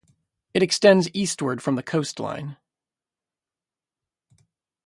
It 0.55 0.63
extends 0.63 1.11
eastward 1.13 1.61
from 1.61 1.75
the 1.75 1.83
coastline. 1.83 2.57